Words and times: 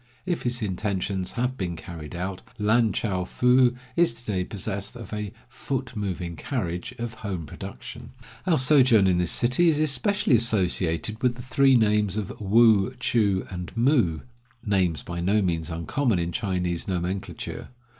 If 0.25 0.41
his 0.41 0.63
intentions 0.63 1.33
have 1.33 1.59
been 1.59 1.75
carried 1.75 2.15
out, 2.15 2.41
Lan 2.57 2.91
chou 2.91 3.23
foo 3.23 3.75
is 3.95 4.15
to 4.15 4.25
day 4.31 4.43
possessed 4.43 4.95
of 4.95 5.13
a 5.13 5.31
"foot 5.47 5.95
moving 5.95 6.35
carriage" 6.35 6.91
of 6.97 7.13
home 7.13 7.45
production. 7.45 8.09
Our 8.47 8.57
sojourn 8.57 9.05
in 9.05 9.19
this 9.19 9.29
city 9.29 9.69
is 9.69 9.77
especially 9.77 10.33
associated 10.33 11.21
with 11.21 11.35
the 11.35 11.43
three 11.43 11.75
names 11.75 12.17
of 12.17 12.33
Woo, 12.41 12.95
Choo, 12.99 13.45
and 13.51 13.71
Moo— 13.77 14.21
names 14.65 15.03
by 15.03 15.19
no 15.19 15.39
means 15.39 15.69
uncommon 15.69 16.17
in 16.17 16.31
Chinese 16.31 16.87
nomenclature. 16.87 17.69